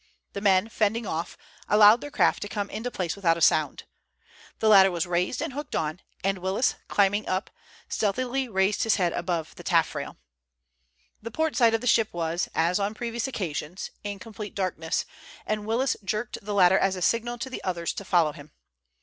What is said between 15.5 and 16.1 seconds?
Willis